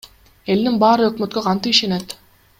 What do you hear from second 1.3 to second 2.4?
кантип ишенет?